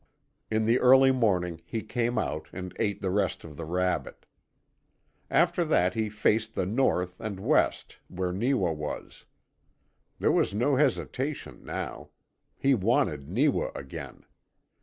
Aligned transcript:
In 0.49 0.65
the 0.65 0.79
early 0.79 1.11
morning 1.11 1.61
he 1.63 1.83
came 1.83 2.17
out 2.17 2.47
and 2.51 2.75
ate 2.79 3.01
the 3.01 3.11
rest 3.11 3.43
of 3.43 3.55
the 3.55 3.65
rabbit. 3.65 4.25
After 5.29 5.63
that 5.63 5.93
he 5.93 6.09
faced 6.09 6.55
the 6.55 6.65
north 6.65 7.19
and 7.21 7.39
west 7.39 7.99
where 8.07 8.31
Neewa 8.33 8.71
was. 8.73 9.27
There 10.17 10.31
was 10.31 10.55
no 10.55 10.75
hesitation 10.75 11.63
now. 11.63 12.09
He 12.57 12.73
wanted 12.73 13.29
Neewa 13.29 13.69
again. 13.75 14.25